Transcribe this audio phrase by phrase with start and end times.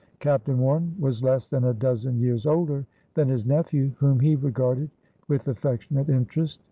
[0.17, 4.89] Captain Warren was less than a dozen years older than his nephew, whom he regarded
[5.27, 6.59] with affectionate interest.